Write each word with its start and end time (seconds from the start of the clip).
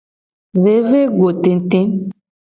Vevegotete. 0.63 1.81